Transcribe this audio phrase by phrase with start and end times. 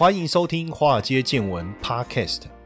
[0.00, 2.44] 欢迎收听《华尔街见闻》Podcast。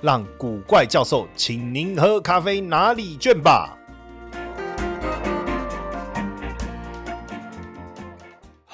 [0.00, 3.77] 让古怪教授请您喝咖啡拿礼券吧。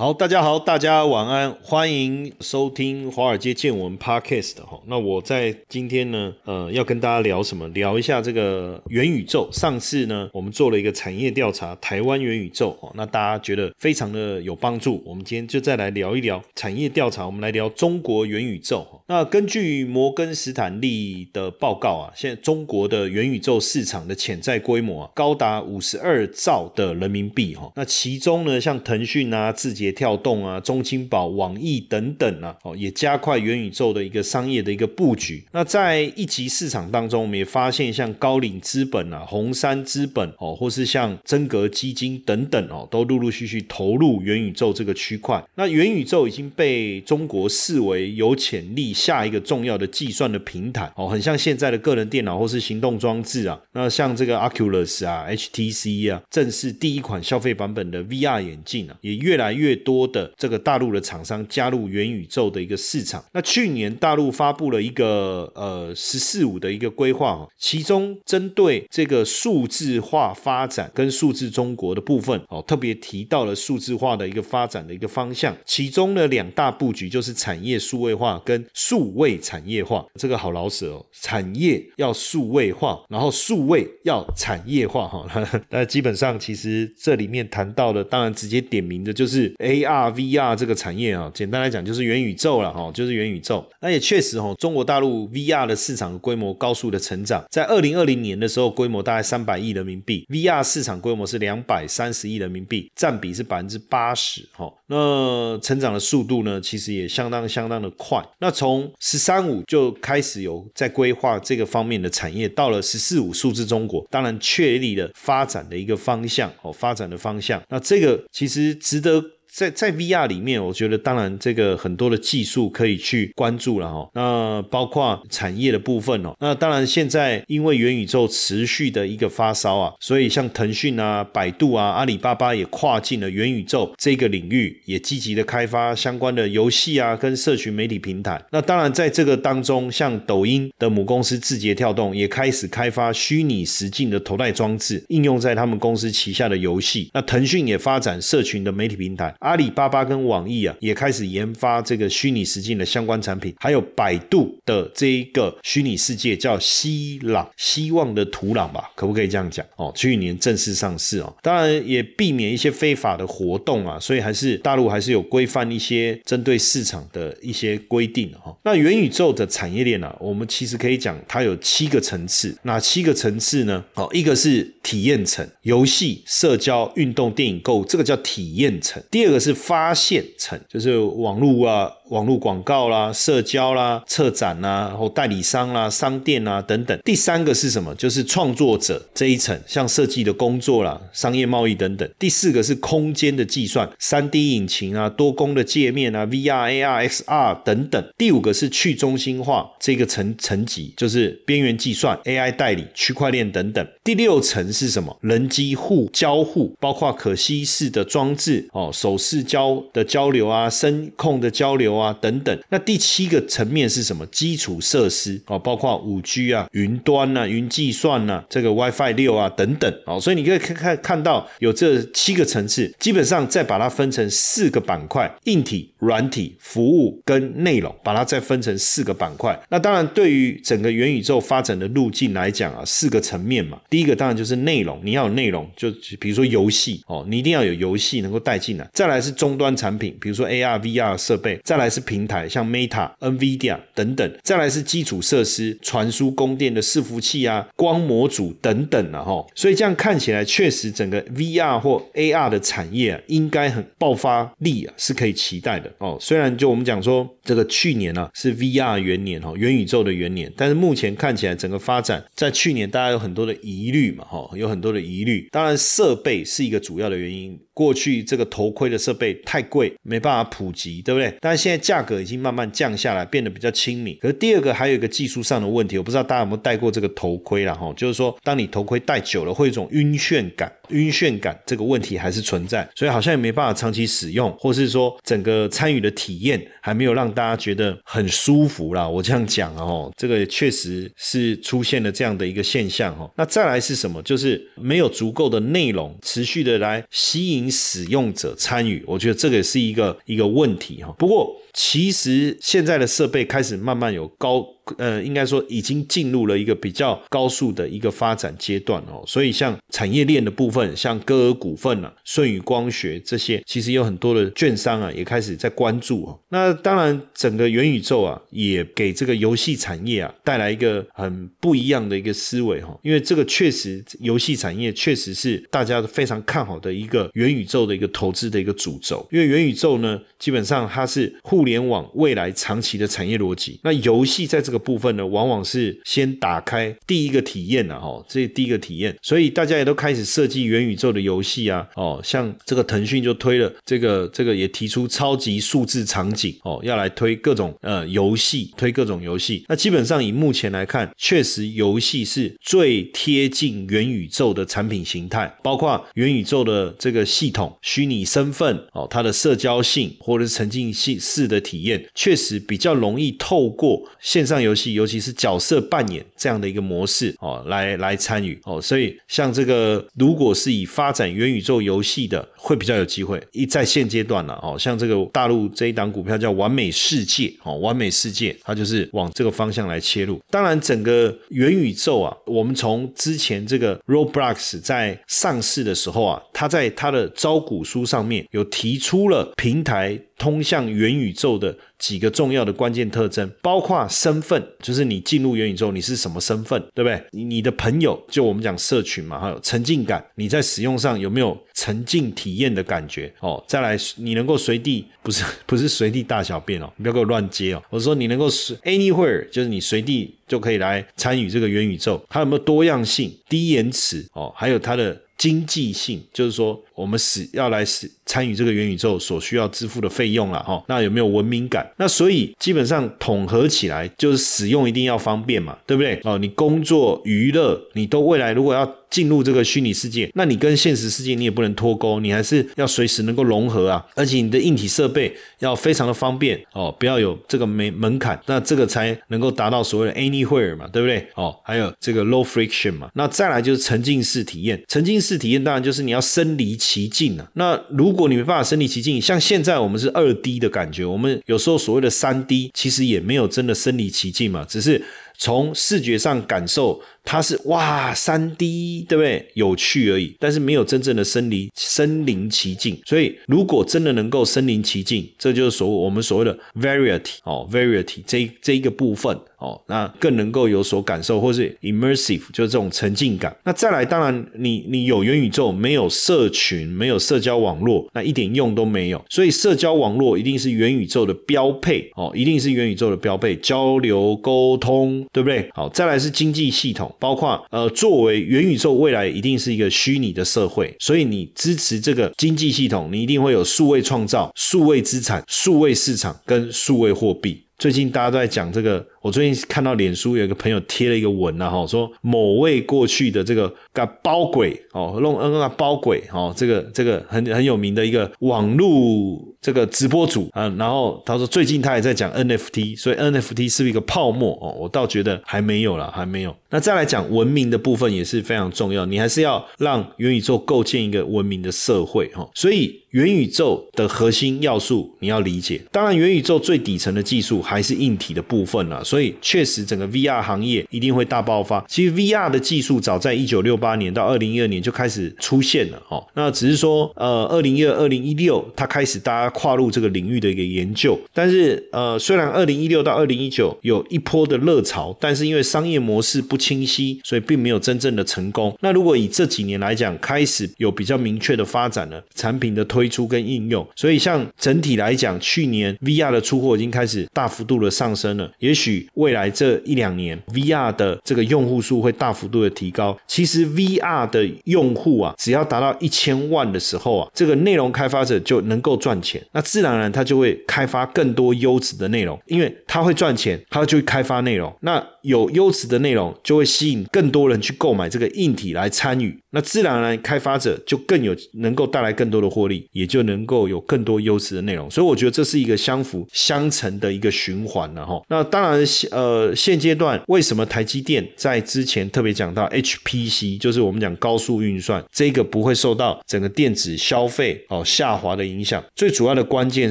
[0.04, 4.78] 好，大家好，大家晚安，欢迎收听华尔街见闻 Podcast 哈。
[4.86, 7.66] 那我在今天呢，呃，要跟大家聊什么？
[7.68, 9.48] 聊一下这个元宇宙。
[9.50, 15.02] 上次呢，我们做了一个产业调查，台湾元宇宙哦，那大家觉得非常的有帮助。
[15.06, 18.86] 我们今天就再来聊一聊产业调查，我们来聊中国元宇宙。
[19.06, 27.72] 那根据摩根斯坦利的报告啊，现在中国的元宇宙市场的潜在规模啊，高达五十二兆的人民币哈。
[27.74, 29.93] 那其中呢，像腾讯啊、字节。
[29.94, 35.42] 跳动啊，中青宝、网易等等啊，哦，也加快元宇宙的一个商业的一个布局。
[35.52, 45.42] 那在一级市场当中，我们也发现像高瓴资本啊、红杉资本哦，或是像真格基金等等哦，都陆陆续续投入元宇宙这个区块。
[45.54, 53.60] 那元宇宙已经被中国视为有潜力下一个重要的计算的平台哦，很像现在的个人电脑或是行动装置啊。
[53.72, 59.73] 那像这个 Oculus 啊、HTC 啊，正是第一款消费版本的 VR 眼镜啊，也越来越。
[59.76, 63.24] 多的这个大陆的厂商加入元宇宙的一个市场。
[63.32, 75.56] 那去年大陆发布了一个呃“十四五”的一个规划其中针对这个数字化发展跟数字中国的部分哦，特别提到了数字化的一个发展的一个方向。
[75.64, 80.04] 其中呢，两大布局就是产业数位化跟数位产业化。
[80.14, 85.26] 这个好老舍哦，产业要数位化，然后数位要产业化哈。
[85.70, 89.52] 那基本上其实这里面谈到的，当然直接点名的就是。
[89.64, 93.66] A R V R 这个产业啊，简单来讲就是元宇宙了哈，就是元宇宙。
[93.80, 104.70] 那也确实哈，中国大陆 V R 的市场规模高速的成长，在二零二零年的时候，规模大概三百亿人民币，V R 市场规模是两百三十亿人民币，占比是百分之八十哈。
[104.86, 108.22] 那成长的速度呢，其实也相当相当的快。
[108.38, 117.62] 那从“十三五”就开始有在规划这个方面的产业，到了“十四五”数字中国，当然确立了发展的一个方向哦，发展的方向。
[117.70, 119.24] 那这个其实值得。
[119.54, 124.10] 在在 VR 里面，我觉得当然这个很多的技术可以去关注了哈。
[124.12, 126.34] 那包括产业的部分哦。
[126.40, 138.44] 那当然现在因为元宇宙持续的一个发烧啊，所以像腾讯啊、百度啊、阿里巴巴也跨进了元宇宙这个领域，也积极的开发相关的游戏啊跟社群媒体平台。
[138.50, 147.08] 那当然在这个当中，像抖音的母公司字节跳动也开始开发虚拟实境的头戴装置，应用在他们公司旗下的游戏。
[147.14, 149.32] 那腾讯也发展社群的媒体平台。
[149.44, 159.64] 阿里巴巴跟网易啊，也开始研发这个虚拟实境的相关产品，还有百度的这一个虚拟世界叫希朗，希望的土壤吧，可不可以这样讲？
[159.76, 168.56] 哦，去年正式上市哦，当然也避免一些非法的活动啊，所以还是大陆还是有规范一些针对市场的一些规定哈。
[168.64, 173.84] 那元宇宙的产业链呢，我们其实可以讲它有七个层次，哪七个层次呢？
[173.92, 179.02] 哦，一个是体验层，游戏、社交、运动、电影、购物，这个叫体验层。
[179.10, 179.44] 第二个个。
[179.44, 181.92] 是发现层，就是网络啊。
[182.10, 186.96] 网络广告啦、社交啦、策展啦、或代理商啦、商店啊等等。
[187.02, 187.94] 第三个是什么？
[187.94, 192.08] 就是创作者这一层，像设计的工作啦、商业贸易等等。
[192.18, 198.04] 第四个是空间的计算，三 D 引擎啊、多功的界面啊、VR、AR、XR 等等。
[198.18, 203.84] 第五个是去中心化这个层层级，就是边缘计算、AI 代理、区块链等等。
[204.04, 205.16] 第六层是什么？
[205.22, 211.94] 人机互交互，包括可稀释的装置哦、手势交的交流啊、声控的交流。
[211.96, 212.58] 啊，等等。
[212.68, 214.26] 那第七个层面是什么？
[214.26, 220.20] 基础设施哦，包括五 G 啊、云端呐、云计算呐、这个 WiFi 六啊等等哦。
[220.20, 229.58] 所以你可以看看看到有这七个层次，基本上再把它分成四个板块：硬体、软体、服务跟内容，把它再分成四个板块。
[229.70, 233.80] 那当然，对于整个元宇宙发展的路径来讲啊，四个层面嘛。
[233.94, 235.88] 第一个当然就是内容，你要有内容，就
[236.18, 238.90] 比如说游戏哦，你一定要有游戏能够带进来。
[238.92, 249.46] 再来是终端产品，比如说 AR、VR 设备，再来是平台，像 Meta、NVIDIA 等等，再来是基础设施、传输供电的伺服器啊、光模组等等了哈。
[249.54, 256.18] 所以这样看起来，确实整个 VR 或 AR 的产业啊，应该很爆发力啊，是可以期待的哦。
[256.20, 265.46] 虽然就我们讲说，这个去年呢是 VR 元年哈，元宇宙的元年，但是目前看起来整个发展，在去年大家有很多的疑疑虑嘛哈，有很多的疑虑。
[265.50, 267.60] 当然，设备是一个主要的原因。
[267.74, 271.36] 过去这个头盔的设备太贵，没办法普及，对不对？
[271.40, 274.16] 但是现在价格已经慢慢降下来，变得比较亲民。
[274.20, 289.08] 可是第二个还有一个技术上的问题，我不知道大家有没有戴过这个头盔了哈，就是说，当你头盔戴久了，会有一种晕眩感，晕眩感这个问题还是存在，所以好像也没办法长期使用，或是说整个参与的体验还没有让大家觉得很舒服啦。
[289.08, 293.28] 我这样讲哦，这个确实是出现了这样的一个现象哦。
[293.36, 294.22] 那再来是什么？
[294.22, 297.63] 就是没有足够的内容持续的来吸引。
[297.70, 301.14] 使用者参与，我觉得这个是一个一个问题哈。
[301.18, 304.64] 不过，其实现在的设备开始慢慢有高。
[304.98, 316.38] 呃，应该说已经进入了一个比较高速的一个发展阶段哦，所以像产业链的部分，像歌尔股份啊、舜宇光学这些，其实有很多的券商啊也开始在关注哦。
[316.50, 334.74] 那当然，整个元宇宙啊，也给这个游戏产业啊带来一个很不一样的一个思维哈，因为这个确实游戏产业确实是大家非常看好的一个元宇宙的一个投资的一个主轴，因为元宇宙呢，基本上它是互互联网未来长期的产业逻辑，那游戏在这个。
[334.84, 349.64] 部分呢，往往是先打开第一个体验了哈，这第一个体验，所以大家也都开始设计元宇宙的游戏啊，哦，像这个腾讯就推了这个，这个也提出超级数字场景哦，要来推各种呃游戏，推各种游戏。
[349.70, 364.64] 那基本上以目前来看，确实游戏是最贴近元宇宙的产品形态，包括元宇宙的这个系统、虚拟身份哦，它的社交性或者是沉浸性式的的体验，确实比较容易透过线上。
[364.64, 373.38] 游戏，尤其是角色扮演这样的一个模式哦，来来参与哦，所以像这个，如果是以发展元宇宙游戏的，会比较有机会。
[373.52, 380.40] 一在现阶段了哦，像这个大陆这一档股票叫完美世界哦，完美世界，它就是往这个方向来切入。
[380.48, 390.18] 当然，整个元宇宙啊，我们从之前这个 Roblox 在上市的时候啊，它在它的招股书上面有提出了平台。
[390.38, 397.22] 通向元宇宙的几个重要的关键特征，包括身份，就是你进入元宇宙你是什么身份，对不对？
[397.30, 403.32] 你的朋友，就我们讲社群嘛，还有沉浸感，你在使用上有没有沉浸体验的感觉？
[403.40, 407.82] 哦，再来，你能够随地，不是 不是随地大小便哦，你不要给我乱接哦。
[407.90, 416.80] 我说你能够随 anywhere，就是你随地就可以来参与这个元宇宙，它有没有多样性、低延迟哦，还有它的经济性，就是说。
[416.94, 421.84] 我们使要来使参与这个元宇宙所需要支付的费用了哈，那有没有文明感？
[421.96, 426.20] 那所以基本上统合起来就是使用一定要方便嘛，对不对？
[426.22, 441.24] 哦，你工作娱乐你都未来如果要进入这个虚拟世界，那你跟现实世界你也不能脱钩，你还是要随时能够融合啊，而且你的硬体设备要非常的方便哦，不要有这个门门槛，那这个才能够达到所谓的 anywhere 嘛，对不对？
[441.36, 446.64] 哦，还有这个 low friction 嘛，那再来就是沉浸式体验，沉浸式体验当然就是你要身临。
[446.76, 455.02] 其境啊，那如果你没办法身临其境，像现在我们是二 D 的感觉，我们有时候所谓的三 D，其实也没有真的身临其境嘛，只是
[455.38, 457.00] 从视觉上感受。
[457.24, 459.44] 它是哇，三 D 对不对？
[459.54, 462.96] 有趣而已，但是没有真正的身临身临其境。
[463.04, 473.56] 所以，如果真的能够身临其境，这就是所谓我们所谓的 variety 哦，variety 这这一个部分哦，那更能够有所感受，或是 immersive 就是这种沉浸感。
[473.64, 479.24] 那再来，当然你你有元宇宙，没有社群，没有社交网络，那一点用都没有。
[479.30, 485.70] 所以，社交网络一定是元宇宙的标配哦，一定是元宇宙的标配，交流沟通，对不对？
[485.72, 487.12] 好，再来是经济系统。
[487.18, 497.62] 包括呃，作为元宇宙未来一定是一个虚拟的社会，所以你支持这个经济系统，你一定会有数位创造、数位资产、数位市场跟数位货币。
[497.76, 503.74] 最近大家都在讲这个，我最近看到脸书有一个朋友贴了一个文啊，哈，说某位过去的这个
[504.22, 514.76] 包鬼哦，弄嗯啊包鬼哦，这个这个很很有名的一个网络这个直播主啊，然后他说最近他也在讲 NFT，所以 NFT 是一个泡沫哦？
[514.78, 516.54] 我倒觉得还没有了，还没有。
[516.68, 523.00] 那再来讲文明的部分也是非常重要，你还是要让元宇宙构建一个文明的社会哈，所以。
[523.14, 529.13] 元宇宙的核心要素你要理解，当然元宇宙最底层的技术还是硬体的部分了，所。
[529.14, 531.84] 所以确实整个 VR 行业一定会大爆发。
[531.88, 548.76] 其实 VR 的技术早在一九六八年到二零一二年就开始出现了哦，那只是说呃二零一二、二零一六它开始大家跨入这个领域的一个研究，但是呃虽然二零一六到二零一九有一波的热潮，但是因为商业模式不清晰，所以并没有真正的成功。
[548.80, 558.50] 那如果以这几年来讲，开始有比较明确的发展了，产品的推出跟应用，所以像整体来讲，去年 VR 的出货已经开始大幅度的上升了。
[558.58, 563.16] 也许未来这一两年，VR 的这个用户数会大幅度的提高。
[563.26, 569.42] 其实 VR 的用户啊，只要达到一千万的时候啊，这个内容开发者就能够赚钱。
[569.52, 574.74] 那自然而然他就会开发更多优质的内容，因为他会赚钱，他就会开发内容。
[574.80, 579.38] 那有优质的内容，就会吸引更多人去购买这个硬体来参与。
[579.50, 584.90] 那自然而然，开发者就更有能够带来更多的获利，也就能够有更多优质的内容。
[584.90, 588.20] 所以我觉得这是一个相辅相成的一个循环了哈。
[588.28, 598.82] 那当然，呃，现阶段为什么台积电在之前特别讲到 HPC，就是我们讲高速运算，这个不会受到整个电子消费哦下滑的影响。
[598.94, 599.90] 最主要的关键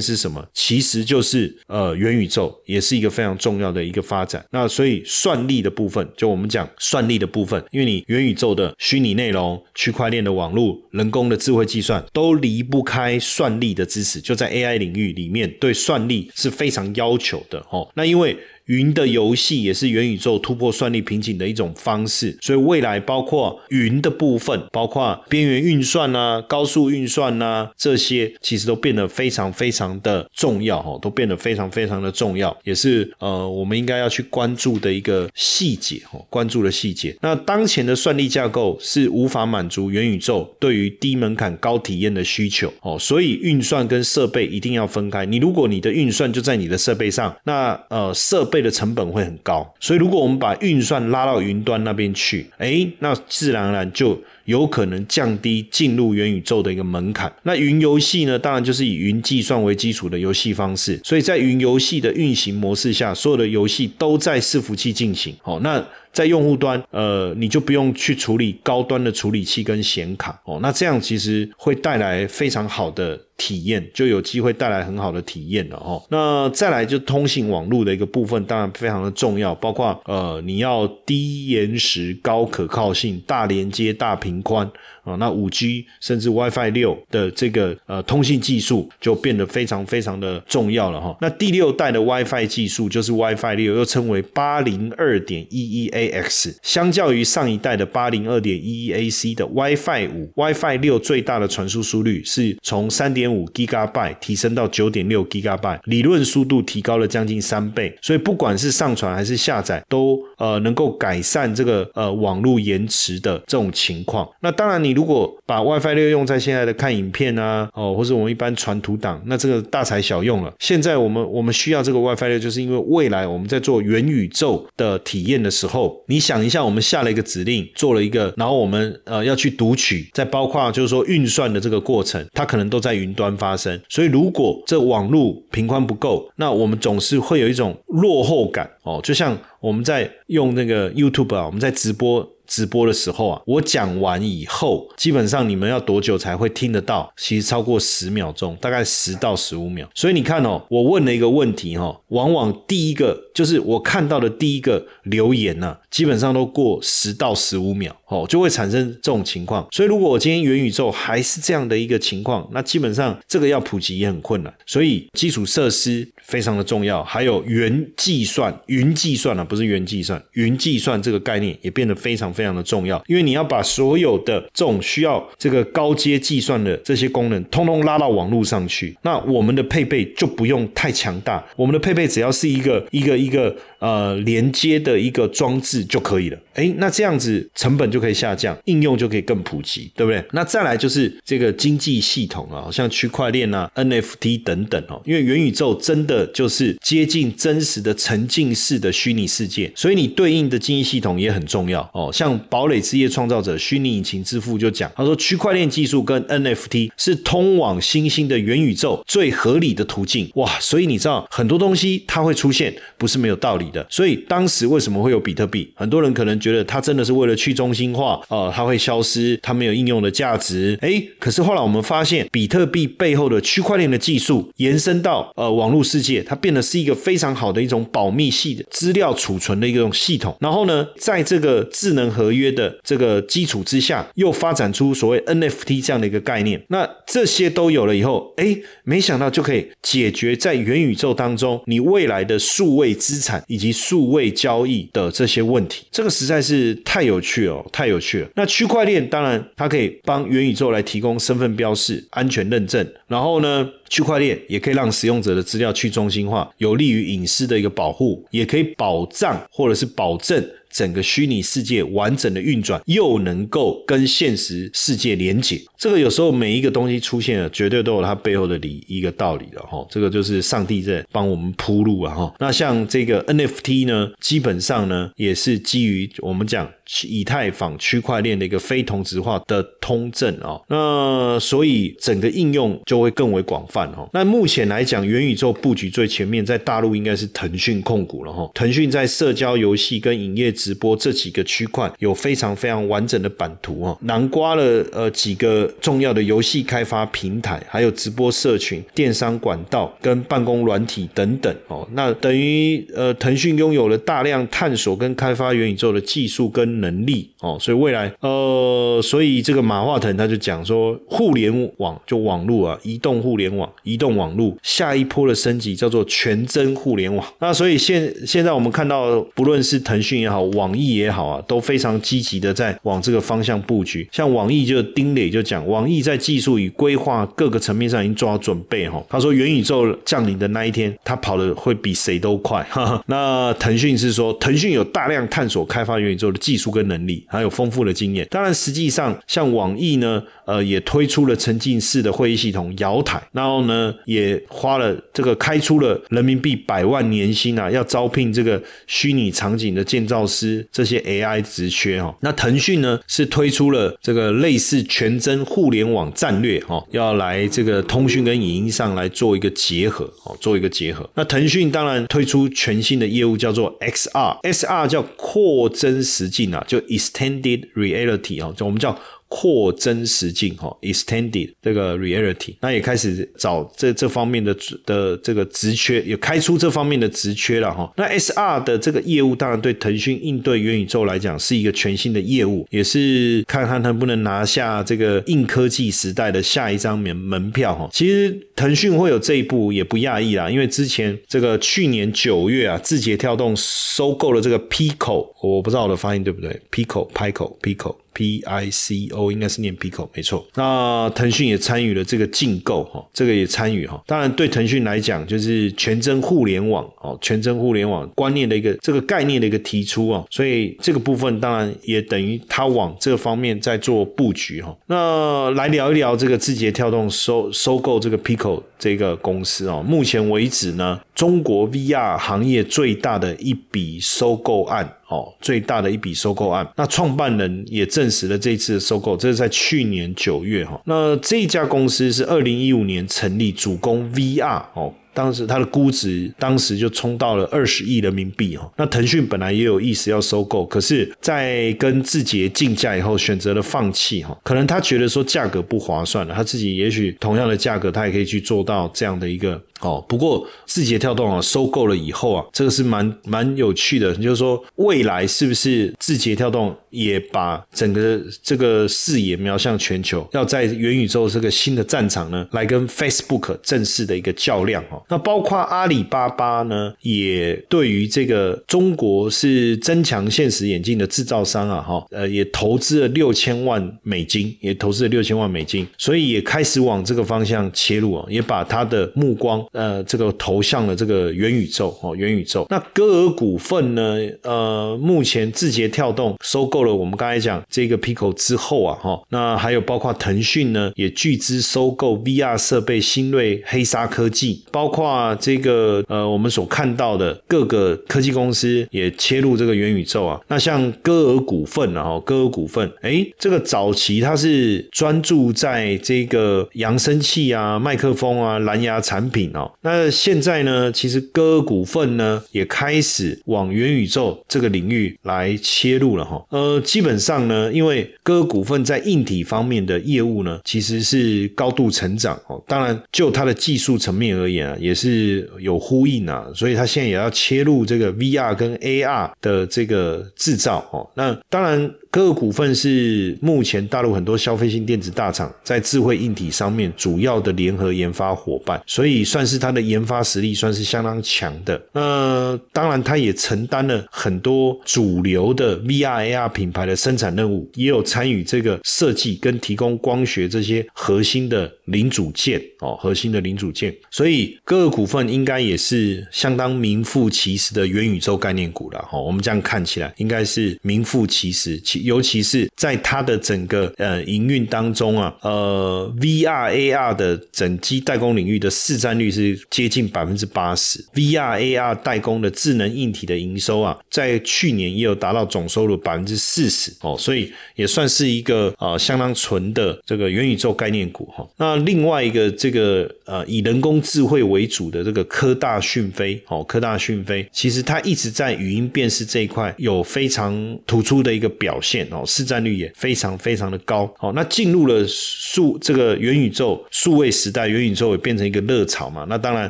[0.00, 0.46] 是什么？
[0.52, 4.44] 其实就是呃元宇宙也是一个非常重要的一个发展。
[4.50, 9.62] 那所以算力的部分，就我们讲算力的部分，因为你元宇宙的虚拟内容。
[9.74, 17.90] 区块链的网络、人工的智慧计算都离不开算力的支持，就在 AI 领域里面，对算力是非常要求的哦。
[17.94, 37.14] 那因为云的游戏也是元宇宙突破算力瓶颈的一种方式，所以未来包括云的部分，包括边缘运算呐、高速运算呐，这些其实都变得非常非常的重要哦，都变得非常非常的重要，也是呃我们应该要去关注的一个细节哦，关注的细节。
[37.20, 45.26] 那当前的算力架构是无法满足元宇宙对于低门槛高体验的需求哦，所以运算跟设备一定要分开。
[45.26, 57.32] 你如果你的运算就在你的设备上，那呃设费的成本会很高，所以如果我们把运算拉到云端那边去，哎，那自然而然就有可能降低进入元宇宙的一个门槛。
[57.42, 65.34] 那云游戏呢，当然就是以云计算为基础的游戏方式，所以在云游戏的运行模式下，所有的游戏都在伺服器进行。
[65.42, 65.84] 哦，那。
[66.14, 76.02] 在用户端，呃，你就不用去处理高端的处理器跟显卡哦，那这样其实会带来非常好的体验，就有机会带来很好的体验了哦。
[76.08, 84.66] 那再来就通信网络的一个部分，当然非常的重要，包括呃，你要低延时、高可靠性、大连接、大频宽
[85.02, 91.14] 啊，那五 G 甚至 WiFi 六的这个呃通信技术就变得非常非常的重要了哈。
[91.20, 96.14] 那第六代的 WiFi 技术就是 WiFi 六，又称为八零二点一一 A。
[96.14, 107.96] X 相较于上一代的八零二点一一 AC 的 WiFi 五，WiFi 六最大的传输速率是从三点五 Gigabyte 提升到九点六 Gigabyte，理论速度提高了将近三倍。
[108.00, 114.28] 所以不管是上传还是下载，都呃能够改善这个呃网络延迟的这种情况。
[114.40, 120.52] 那当然，你如果把 WiFi 六用在现在的看影片啊，哦，或者我们一般传图档，那这个大材小用了。
[120.58, 126.02] 现在我们我们需要这个 WiFi 六，就是因为未来我们在做元宇宙的体验的时候。
[126.06, 133.80] 你想一下，我们下了一个指令，做了一个，然后我们呃要去读取，再包括就是说运算的这个过程，它可能都在云端发生。
[133.88, 139.00] 所以如果这网络频宽不够，那我们总是会有一种落后感哦。
[139.02, 142.30] 就像我们在用那个 YouTube 啊，我们在直播。
[142.46, 147.10] 直播的时候啊，我讲完以后，基本上你们要多久才会听得到？
[147.16, 149.88] 其实超过十秒钟，大概十到十五秒。
[149.94, 159.66] 所以你看哦，我问了一个问题哈，往往第一个就是我看到的第一个留言呢，基本上都过十到十五秒哦，就会产生这种情况。
[159.72, 164.52] 所以如果我今天元宇宙还是这样的一个情况，那基本上这个要普及也很困难。
[164.66, 172.24] 所以基础设施非常的重要，还有云计算、云计算啊，不是云计算，云计算这个概念也变得非常。
[172.34, 178.96] 非常的重要，因为你要把所有的这种需要这个高阶计算的这些功能，通通拉到网络上去。
[179.02, 183.54] 那我们的配备就不用太强大，我们的配备只要是一个一个一个
[183.84, 186.38] 呃连接的一个装置就可以了。
[186.54, 190.24] 哎，那这样子成本就可以下降，应用就可以更普及，对不对？
[190.32, 202.10] 那再来就是这个经济系统啊，像区块链啊、NFT 等等哦，因为元宇宙真的就是接近真实的沉浸式的虚拟世界，所以你对应的经济系统也很重要哦。
[202.12, 210.30] 像堡垒之夜创造者虚拟引擎之父就讲，他说区块链技术跟 NFT 是通往新兴的元宇宙最合理的途径。
[210.36, 213.86] 哇，所以你知道很多东西它会出现，不是没有道理的。
[213.90, 215.70] 所以当时为什么会有比特币？
[215.74, 220.78] 很多人可能觉得它真的是为了去中心化，呃，它会消失，它没有应用的价值。
[220.80, 230.36] 哎，可是后来我们发现，比特币背后的区块链的技术延伸到呃网络世界，它变得是一个非常好的一种保密系的资料储存的一种系统。
[230.40, 236.62] 然后呢，在这个智能合约的这个基础之下，又发展出所谓 NFT 这样的一个概念。
[236.68, 245.86] 那这些都有了以后，哎，没想到就可以解决在元宇宙当中你未来的数位资产以及及数位交易的这些问题。
[245.90, 248.28] 这个实在是太有趣了，太有趣了。
[248.36, 260.46] 那区块链当然它可以帮元宇宙来提供身份标识、安全认证，然后呢，区块链也可以让使用者的资料去中心化，有利于隐私的一个保护，也可以保障或者是保证。
[260.74, 269.86] 整个虚拟世界完整的运转，又能够跟现实世界连接，这个有时候每一个东西出现了，绝对都有它背后的理一个道理的哈。
[269.88, 272.34] 这个就是上帝在帮我们铺路啊哈。
[272.40, 276.68] 那像这个 NFT 呢，基本上呢也是基于我们讲
[277.06, 280.58] 以太坊区块链的一个非同质化的通证啊。
[280.68, 284.08] 那所以整个应用就会更为广泛哈。
[284.12, 288.50] 那目前来讲，元宇宙布局最前面，在大陆应该是腾讯控股了哈。
[288.54, 290.54] 腾讯在社交游戏跟影业。
[290.54, 301.86] 直播这几个区块有非常非常完整的版图哦，囊括了呃几个重要的游戏开发平台，还有直播社群、电商管道跟办公软体等等哦。
[301.92, 317.26] 那等于呃腾讯拥有了大量探索跟开发元宇宙的技术跟能力哦，所以未来呃，所以这个马化腾他就讲说，互联网就网络啊，移动互联网、移动网络下一波的升级叫做全真互联网。
[317.40, 324.06] 那所以现现在我们看到，不论是腾讯也好，网易也好啊，都非常积极的在往这个方向布局。
[324.12, 329.02] 像网易就丁磊就讲，网易在技术与规划各个层面上已经做好准备哈。
[329.08, 332.62] 他说元宇宙降临的那一天，他跑的会比谁都快。
[332.70, 338.26] 哈 哈那腾讯是说，腾讯有大量探索开发元宇宙的技术跟能力，还有丰富的经验。
[338.30, 340.22] 当然，实际上像网易呢。
[340.46, 352.14] 呃，也推出了沉浸式的会议系统瑶台，然后呢，也花了这个开出了人民币百万年薪啊，要招聘这个虚拟场景的建造师这些 AI 职缺哈。
[352.20, 361.08] 那腾讯呢是推出了这个类似全真互联网战略哈，要来这个通讯跟影音上来做一个结合哦，做一个结合。
[361.14, 368.98] 那腾讯当然推出全新的业务叫做 XR，XR 叫扩增实境啊，就 Extended Reality 啊，就我们叫。
[369.36, 374.56] 扩增实境哈，extended 这个 reality，那也开始找这这方面的
[374.86, 377.92] 的这个职缺，也开出这方面的职缺了哈。
[377.96, 387.90] 那 SR 的这个业务，当然对腾讯应对元宇宙来讲是一个全新的业务，也是看看能不能拿下这个硬科技时代的下一张门门票哈。
[387.92, 397.96] 其实腾讯会有这一步也不讶异啦，因为之前这个去年九月啊，字节跳动收购了这个 Pico，我不知道我的发音对不对，Pico，Pico，Pico。
[398.14, 400.46] P I C O 应该是念 Pico 没错。
[400.54, 404.02] 那腾讯也参与了这个竞购哈，这个也参与哈。
[404.06, 414.74] 当然对腾讯来讲，就是全真互联网哦，全真互联网观念的一个这个概念的一个提出啊，所以这个部分当然也等于它往这个方面在做布局哈。
[414.86, 424.90] 那来聊一聊这个字节跳动收收购这个 Pico 这个公司哦，目前为止呢，中国 VR 行业最大的一笔收购案。
[425.06, 430.80] 哦，最大的一笔收购案，那创办人也证实了这次的收购，这是在去年九月哈。
[430.86, 434.92] 那这家公司是二零一五年成立，主攻 VR 哦。
[435.12, 450.04] 当时它的估值当时就冲到了二十亿人民币哈，那腾讯本来也有意思要收购，可是，在跟字节竞价以后，选择了放弃哈，可能他觉得说价格不划算了，他自己也许同样的价格，他也可以去做到这样的一个哦。
[450.08, 465.02] 不过字节跳动啊，收购了以后啊，这个是蛮蛮有趣的，就是说未来是不是字节跳动也把整个这个视野瞄向全球，要在元宇宙这个新的战场呢，来跟 Facebook 正式的一个较量哦。
[465.08, 482.66] 那包括阿里巴巴呢，也对于这个中国是增强现实眼镜的制造商啊，哈，呃，也投资了六千万美金，也投资了六千万美金，所以也开始往这个方向切入啊，也把他的目光呃，这个投向了这个元宇宙哦，元宇宙。
[482.70, 500.40] 那歌尔股份呢，呃，目前字节跳动收购了我们刚才讲这个 Pico 之后啊，哈，那还有包括腾讯呢，也巨资收购 VR 设备新锐黑鲨科技，包括这个呃我们所看到的各个科技公司也切入这个元宇宙啊。
[500.48, 509.72] 那像歌尔股份啊，歌尔股份，哎，这个早期它是专注在这个扬声器啊、麦克风啊、蓝牙产品哦。
[509.82, 516.44] 那现在呢，其实歌股份呢也开始往元宇宙这个领域来切入了哈。
[516.50, 522.62] 呃，基本上呢，因为歌股份在硬体方面的业务呢，其实是高度成长哦。
[522.66, 526.46] 当然，就它的技术层面而言啊，也是有呼应啊。
[526.54, 531.08] 所以它现在也要切入这个 VR 跟 AR 的这个制造哦。
[531.14, 531.90] 那当然。
[532.14, 541.82] 歌尔股份是目前大陆很多消费性电子大厂在智慧硬体上面主要的联合研发伙伴，所以算是它的研发实力算是相当强的。
[541.90, 553.94] 那当然，它也承担了很多主流的 VR AR 品牌的生产任务，也有参与这个设计跟提供光学这些核心的零组件哦，核心的零组件。
[554.10, 559.18] 所以各个股份应该也是相当名副其实的元宇宙概念股了哈。
[559.20, 562.04] 我们这样看起来，应该是名副其实其。
[562.04, 581.48] 尤其是在它的整个呃营运当中啊，呃 VR AR 的整机代工领域的市占率是接近百分之八十，VR AR 代工的智能硬体的营收啊，在去年也有达到总收入百分之四十哦，所以也算是一个啊相当纯的这个元宇宙概念股哈。
[581.56, 592.06] 那另外一个这个呃以人工智慧为主的这个科大讯飞哦，科大讯飞其实它一直在语音辨识这一块有非常突出的一个表现。
[592.10, 594.12] 哦，市占率也非常非常的高。
[594.18, 599.26] 好，那进入了数这个元宇宙数位时代，元宇宙也变成一个热潮嘛。
[599.28, 599.68] 那当然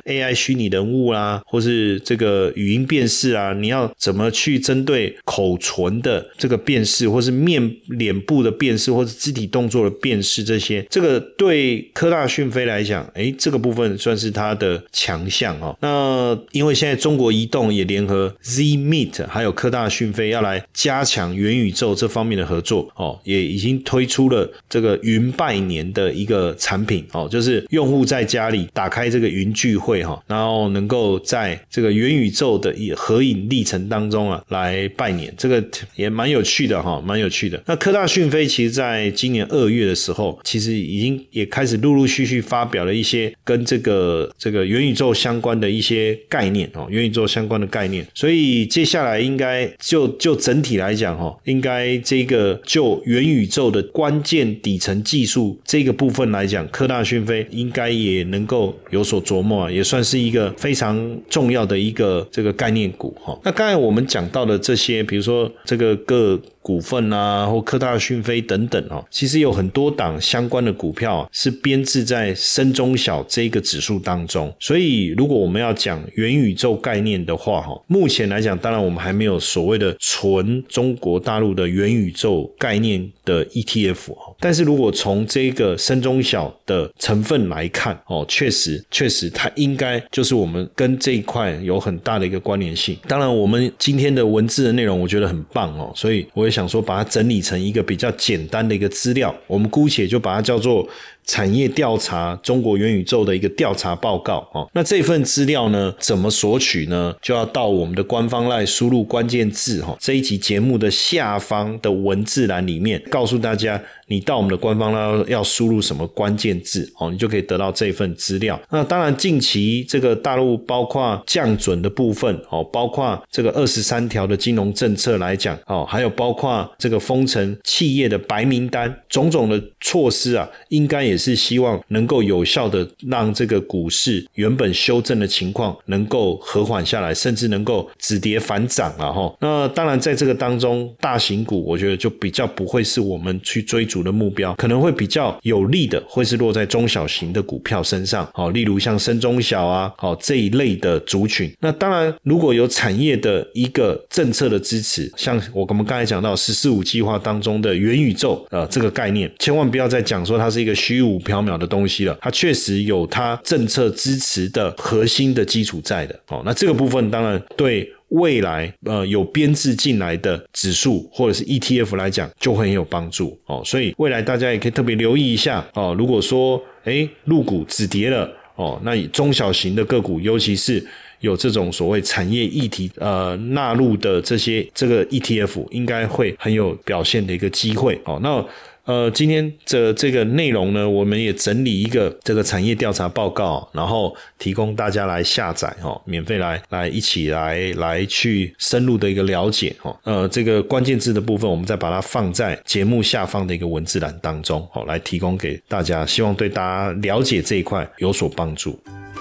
[0.01, 15.77] ，AI 虚拟人物啦，或是这个语音辨识啊，你要怎么去针对口唇的这个辨识，或是面脸部的辨识，或是肢体动作的辨识，这些这个对科大讯飞来讲，哎，这个部分算是它的强项哦。
[15.81, 22.09] 那因为现在中国移动也联合 Z Meet 还有科大讯飞要来加强元宇宙这。
[22.15, 35.61] 方面的合作哦，也已经推出了这个云拜年的一个产品哦，就是用户在家里打开这个云聚会哈，然后能够在这个元宇宙的合影历程当中啊来拜年，这个
[35.97, 37.61] 也蛮有趣的哈，蛮有趣的。
[37.67, 48.05] 那科大讯飞其实在今年二月的时候，其实已经也开始陆陆续续发表了一些跟这个这个元宇宙相关的一些概念哦，元宇宙相关的概念。
[48.15, 51.85] 所以接下来应该就就整体来讲哈，应该。
[52.05, 63.39] 这个就元宇宙的关键底层技术这个部分来讲，科大讯飞应该也能够有所琢磨啊，也算是一个非常重要的一个这个概念股哈。
[63.45, 66.41] 那刚才我们讲到的这些，比如说这个各。
[66.65, 74.51] 股份啊，或科大讯飞等等哦，其实有很多档相关的股票是编制在深中小这个指数当中。
[74.59, 84.35] 所以，如果我们要讲元宇宙概念的话，哈，目前来讲，当然我们还没有所谓的纯中国大陆的元宇宙概念的 ETF 哈。
[84.41, 92.97] 但是如果从这个深中小的成分来看，哦，确实，确实它应该就是我们跟这一块有很大的一个关联性。
[93.07, 96.54] 当然，我们今天的文字的内容我觉得很棒哦，所以我也。
[96.55, 100.89] 想说把它整理成一个比较简单的一个资料，我们姑且就把它叫做。
[101.27, 107.15] 产业调查中国元宇宙的一个调查报告哦，那这份资料呢，怎么索取呢？
[107.23, 118.61] 就要到我们的官方来输入关键字哈，这一集节目的下方的文字栏里面，告诉大家你到我们的官方呢要输入什么关键字哦，你就可以得到这份资料。
[118.71, 131.14] 那当然，近期这个大陆包括降准的部分哦，包括这个二十三条的金融政策来讲哦，还有包括这个封城企业的白名单，种种的措施啊，应该也。
[131.15, 139.33] 也是希望能够有效的让这个股市原本修正的情况能够和缓下来，甚至能够止跌反涨了哈。
[139.41, 148.29] 那当然，在这个当中，大型股我觉得就比较不会是我们去追逐的目标，可能会比较有利的，会是落在中小型的股票身上。
[148.35, 151.49] 好，例如像深中小啊，好这一类的族群。
[151.61, 161.04] 那当然，如果有产业的一个政策的支持，像我们刚才讲到“十四五”计划当中的元宇宙呃这个概念，千万不要再讲说它是一个虚。
[161.05, 166.43] 五缥缈的东西了，它确实有它政策支持的核心的基础在的哦。
[166.45, 173.63] 那这个部分当然对未来呃有编制进来的指数或者是 ETF 来讲就会很有帮助哦。
[173.65, 175.95] 所以未来大家也可以特别留意一下哦。
[175.99, 180.85] 如果说哎入股止跌了哦，那中小型的个股，尤其是。
[181.21, 188.21] 有这种所谓产业议题呃纳入的这些这个 ETF，应该会很有表现的一个机会哦。
[188.23, 188.45] 那
[188.85, 199.97] 呃，今天的这个内容呢，我们也整理一个这个产业调查报告，然后提供大家来下载哦，免费来来一起来来去深入的一个了解哦。
[200.05, 208.79] 呃，这个关键字的部分，我们再把它放在节目下方的一个文字栏当中，哦，来提供给大家，希望对大家了解这一块有所帮助。